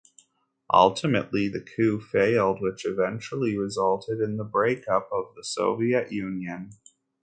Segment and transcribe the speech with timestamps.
[0.73, 6.71] Ultimately, the coup failed, which eventually resulted in the breakup of the Soviet Union.